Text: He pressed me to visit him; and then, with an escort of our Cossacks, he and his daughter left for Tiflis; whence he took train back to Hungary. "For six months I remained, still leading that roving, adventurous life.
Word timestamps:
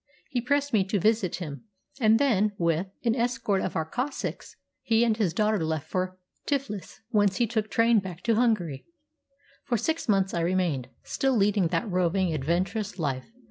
He 0.31 0.41
pressed 0.41 0.73
me 0.73 0.83
to 0.85 0.99
visit 0.99 1.35
him; 1.35 1.65
and 1.99 2.17
then, 2.17 2.53
with 2.57 2.87
an 3.05 3.13
escort 3.15 3.61
of 3.61 3.75
our 3.75 3.85
Cossacks, 3.85 4.55
he 4.81 5.03
and 5.03 5.15
his 5.15 5.31
daughter 5.31 5.63
left 5.63 5.87
for 5.87 6.17
Tiflis; 6.47 7.01
whence 7.11 7.35
he 7.35 7.45
took 7.45 7.69
train 7.69 7.99
back 7.99 8.21
to 8.23 8.33
Hungary. 8.33 8.87
"For 9.63 9.77
six 9.77 10.09
months 10.09 10.33
I 10.33 10.39
remained, 10.41 10.87
still 11.03 11.35
leading 11.37 11.67
that 11.67 11.87
roving, 11.87 12.33
adventurous 12.33 12.97
life. 12.97 13.31